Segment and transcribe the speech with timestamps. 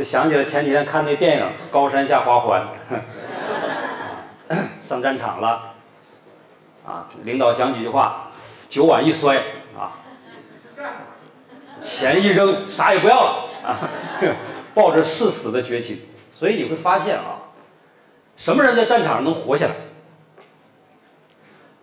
[0.00, 2.66] 就想起了前几天看那电影《高山下花环》，
[4.80, 5.74] 上战场了，
[6.86, 8.30] 啊，领导讲几句话，
[8.66, 9.36] 酒碗一摔
[9.78, 10.00] 啊，
[11.82, 13.76] 钱一扔，啥也不要了啊，
[14.72, 16.00] 抱着誓死的决心。
[16.32, 17.52] 所以你会发现啊，
[18.38, 19.74] 什么人在战场上能活下来？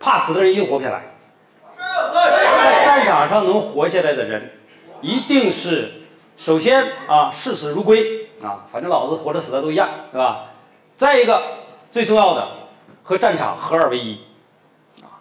[0.00, 1.02] 怕死的人一定活不下来。
[2.12, 4.50] 在战场上能活下来的人，
[5.02, 5.97] 一定是
[6.38, 10.52] 首先啊视死如归啊，反正老子活着死的都一样，对吧？
[10.96, 11.42] 再一个
[11.90, 12.48] 最重要的，
[13.02, 14.20] 和战场合二为一
[15.02, 15.18] 啊。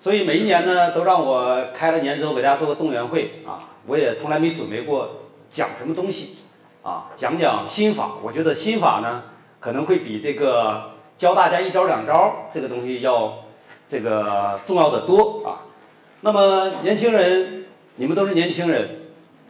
[0.00, 5.08] 所以每一年呢，都让我开了年之后给大家做个动员会啊，我也从来没准备过
[5.48, 6.38] 讲什么东西
[6.82, 8.14] 啊，讲讲心法。
[8.22, 9.22] 我觉得心法呢，
[9.60, 13.34] 可能会比这个教大家一招两招这个东西要
[13.86, 15.62] 这个重要的多啊。
[16.22, 18.98] 那么年轻人，你们都是年轻人。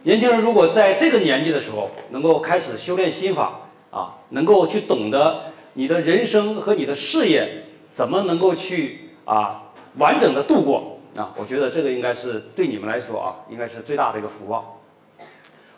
[0.03, 14.81] 年轻人如果在这个年纪的时候能够开始修炼心法啊，能够去懂得你的人生和你的事业怎么能够去啊完整的度过啊，我觉得这个应该是对你们来说啊，应该是最大的一个福报。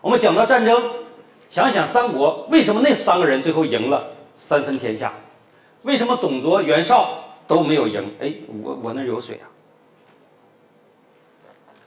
[0.01, 0.91] 我们讲到战争，
[1.49, 5.13] 想想三国，为什么那三个人最后赢了三分天下？
[5.83, 8.13] 为什么董卓、袁绍都没有赢？
[8.19, 9.45] 哎，我我那有水啊。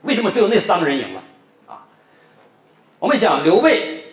[0.02, 1.22] 为什么只有那三个人赢了？
[2.98, 4.04] 我们想刘备，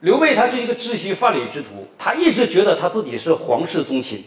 [0.00, 4.24] 刘备他是一个知虚范蠡之徒，他一直觉得他自己是皇室宗亲，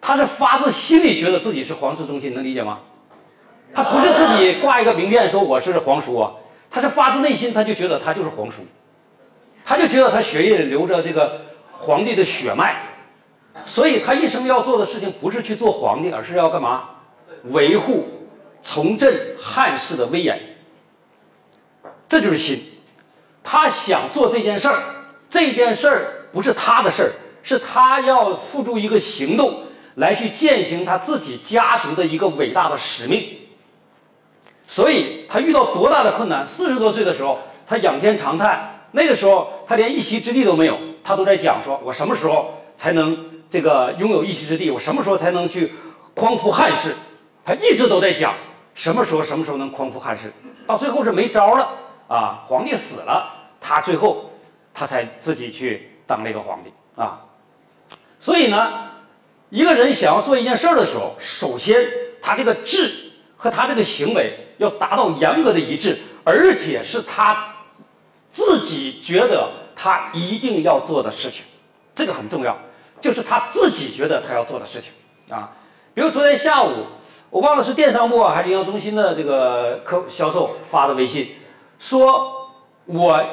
[0.00, 2.80] 他是发自心里觉得自己是皇室宗亲，能理解吗？
[3.74, 6.32] 他不是自己挂一个名片说我是皇叔啊，
[6.70, 8.62] 他是发自内心他就觉得他就是皇叔，
[9.64, 11.40] 他就觉得他血液里流着这个
[11.72, 12.82] 皇帝的血脉，
[13.64, 16.88] 所以他一生要做的事情不是去做皇帝，而是要干嘛？
[17.44, 18.06] 维护。
[18.64, 20.40] 重振汉室的威严，
[22.08, 22.62] 这就是心。
[23.52, 24.82] 他想做这件事儿，
[25.28, 29.64] 这件事儿不是他的事儿，是他要付诸一个行动
[29.96, 33.40] 来去践行他自己家族的一个伟大的使命。
[34.66, 38.86] 所以他遇到多大的困难，四十多岁的时候，他仰天长叹。
[38.92, 44.70] 那个时候他连一席之地都没有，他都在讲说：“我什么时候才能这个拥有一席之地？
[44.70, 45.74] 我什么时候才能去
[46.14, 46.96] 匡扶汉室？”
[47.44, 48.32] 他一直都在讲。
[48.74, 50.32] 什么时候什么时候能匡扶汉室？
[50.66, 51.68] 到最后是没招了
[52.08, 52.44] 啊！
[52.48, 54.30] 皇帝死了，他最后
[54.74, 57.20] 他才自己去当那个皇帝啊。
[58.18, 58.90] 所以呢，
[59.50, 61.88] 一个人想要做一件事儿的时候，首先
[62.20, 67.54] 他这个志和他这个行为要达到严格的一致，而且是他
[68.30, 71.44] 自己觉得他一定要做的事情，
[71.94, 72.58] 这个很重要，
[73.00, 74.92] 就是他自己觉得他要做的事情
[75.34, 75.52] 啊。
[75.94, 76.86] 比如昨天下午。
[77.32, 81.36] 我忘了是电商部还是营销中心的这个客销售发的微信，
[81.78, 82.50] 说
[82.84, 83.24] 我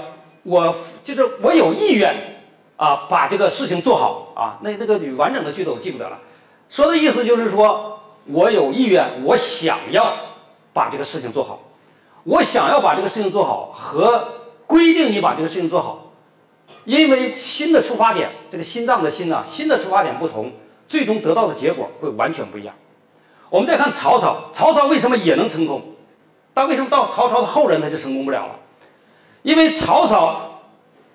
[0.49, 2.41] 我就是我有意愿
[2.75, 6.17] 啊把这个事情做好啊，那那个完整的句子我记不得了，
[6.69, 10.11] 说的意思就是说我有意愿，我想要
[10.73, 11.59] 把这个事情做好，
[12.23, 14.27] 我想要把这个事情做好和
[14.65, 16.13] 规定你把这个事情做好，
[16.83, 20.51] 因为新的出发点，这个心脏的心啊，新的出发点不同，
[20.87, 22.73] 最终得到的结果会完全不一样。
[23.51, 25.83] 我们再看曹操，曹操为什么也能成功？
[26.55, 28.55] 但为什么到曹操的后人他就成功不了了？
[29.49, 30.39] 因为曹操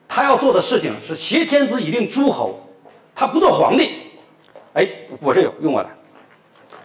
[0.09, 2.59] 他要做的事情是挟天子以令诸侯，
[3.15, 4.11] 他不做皇帝。
[4.73, 4.85] 哎，
[5.21, 5.89] 我这有用我的。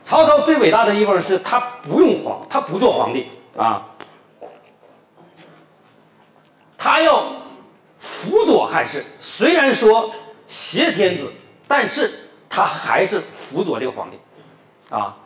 [0.04, 3.84] 曹操最伟大的地方是他不用皇，他不做皇帝啊，
[6.78, 7.24] 他要
[7.98, 9.04] 辅佐汉室。
[9.20, 10.12] 虽然说
[10.48, 11.34] 挟天子，
[11.68, 14.20] 但是他还是辅佐这个皇帝
[14.96, 15.18] 啊。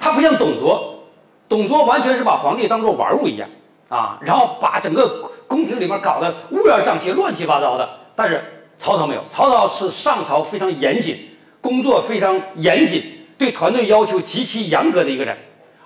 [0.00, 1.02] 他不像董卓，
[1.50, 3.46] 董卓完全是把皇帝当做玩物一样
[3.88, 7.88] 啊，然后把整个宫廷里面搞得乌烟瘴气、乱七八糟的。
[8.14, 8.42] 但是
[8.78, 11.16] 曹操没有，曹操是上朝非常严谨，
[11.60, 13.02] 工作非常严谨，
[13.36, 15.36] 对团队要求极其严格的一个人。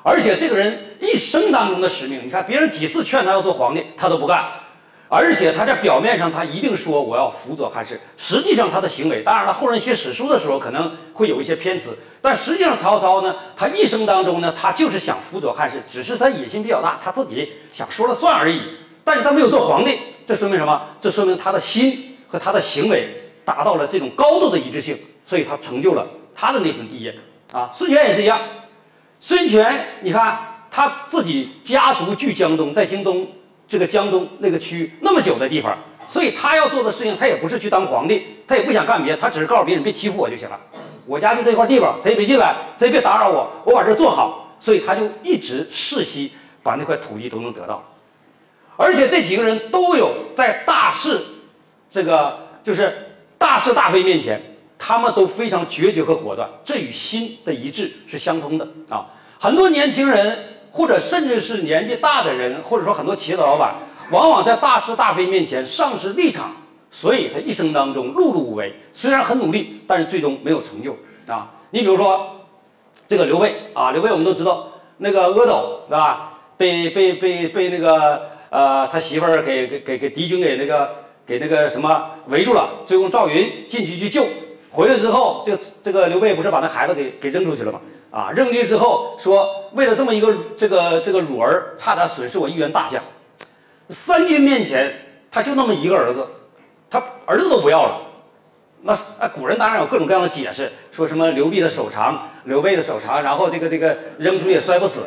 [0.03, 4.45] 而且这个人一生当中的使命，你看别人几次劝他要做皇帝，他都不干。
[5.13, 18.63] 而且他在表面上，他一定说我要辅佐汉室，实际上他的行为，当然了，后人写史书的时候可能会有一些偏词，但实际上曹操呢，他一生当中呢，他就是想辅佐汉室，只是他野心比较大，他自己想说了算而已。
[19.03, 20.81] 但是他没有做皇帝，这说明什么？
[21.01, 27.13] 这说明他的心和他的行为达到了这种高度的一致性，所以他成就了他的那份帝业
[27.51, 27.69] 啊。
[27.75, 28.41] 孙权也是一样，
[29.19, 30.39] 孙权，你看
[30.71, 33.27] 他自己家族聚江东，在京东。
[33.71, 35.79] 这个江东那个区那么久的地方，
[36.09, 40.59] 所以他要做的事情，他也不是去当皇帝，他也不想干别的，他只是告诉别人别欺负我就行了。
[41.07, 44.57] 我家就这块地方，谁也别进来，谁也别打扰我，我把这做好。
[44.59, 46.33] 所以他就一直世袭
[46.65, 47.83] 把那块土地都能得到，
[48.77, 51.21] 而且这几个人都有在大是
[51.89, 54.43] 这个就是大是大非面前，
[54.77, 59.07] 他们都非常决绝和果断，这与心的一致是相通的啊。
[59.39, 63.75] 很多年轻人，或者甚至是年纪大的人，或者说很多企业的老板，
[64.11, 66.53] 往往在大是大非面前丧失立场，
[66.91, 70.97] 所以他一生当中碌碌无为，虽然很努力，但是最终没有成就
[71.27, 71.51] 啊。
[71.71, 72.37] 你比如说
[73.09, 74.69] 这个刘备啊，刘备我们都知道，
[74.99, 76.27] 那个阿斗是吧？
[76.57, 80.91] 被被被被那个呃他媳妇儿给给给给敌军给那个
[81.27, 84.27] 给那个什么围住了，最后赵云进去去救，
[84.71, 87.81] 回来之后，这个这个刘备不是把那孩子给给扔出去了吗？
[88.11, 93.03] 啊，扔进去之后说，为了这么一个这个这个乳儿，差点损失我一员大将。
[93.89, 94.93] 三军面前，
[95.31, 96.27] 他就那么一个儿子，
[96.91, 98.03] 他儿子都不要了。
[98.83, 105.03] 那啊，古人当然有各种各样的解释，说什么刘备的手长，刘备的手长，然后这个这个扔出去也摔不死，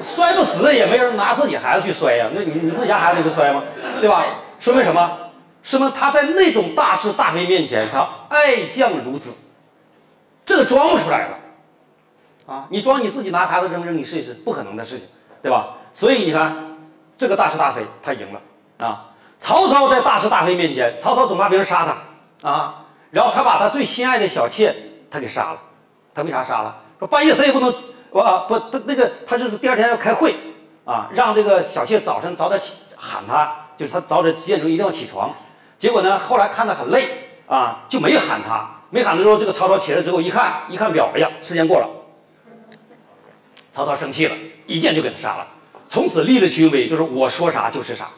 [0.00, 2.28] 摔不死也没人拿自己孩子去摔呀。
[2.34, 3.62] 那你你自己家孩子你不摔吗？
[4.00, 4.24] 对吧？
[4.60, 5.18] 说明什么？
[5.62, 9.32] 说明他在那种大是大非面前，他爱将如子，
[10.44, 11.43] 这个装不出来的。
[12.46, 15.08] 啊，你装你自己拿孩子扔扔，你试一试，不可能的事情，
[15.42, 15.76] 对吧？
[15.94, 16.76] 所以你看，
[17.16, 19.06] 这个大是大非，他赢了啊。
[19.38, 24.74] 曹操在大是大非面前，曹操总怕别人杀他啊，然后他把他最心爱的小妾
[25.10, 25.58] 他给杀了。
[26.14, 26.76] 他为啥杀了？
[26.98, 27.74] 说半夜谁也不能，
[28.10, 30.36] 我不他那个他是第二天要开会
[30.84, 35.30] 啊，让这个小妾早晨早点起喊他，就是他早点几点钟一定要起床。
[35.76, 37.08] 结果呢，后来看他很累
[37.46, 41.88] 啊，就没喊他，没喊的时候，这个曹操起来之后一看，一看表，哎呀，时间过了。
[43.74, 44.36] 曹操生气了，
[44.66, 45.44] 一剑就给他杀了。
[45.88, 48.08] 从此立了军威，就是我说啥就是啥。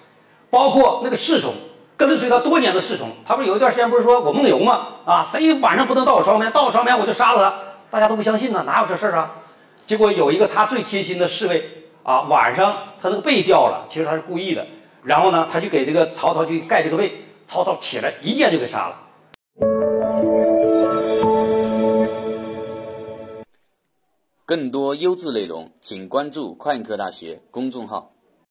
[0.50, 1.54] 包括那个侍从，
[1.96, 4.86] 跟随他多年的侍从，他不是有一段时间不是说我梦游吗？
[5.06, 7.56] 啊，谁晚上不能到我床边，到我床边我就杀了他。
[7.90, 9.32] 大家都不相信呢，哪有这事儿啊？
[9.86, 14.66] 结果有一个他最贴心的侍卫啊，晚上他那个被掉了，其实他是故意的。
[15.04, 20.65] 然后呢，他就给这个曹操去盖这个被，曹操起来一剑就给杀了。
[24.48, 28.15] 更多优质内容，请关注快科大学公众号。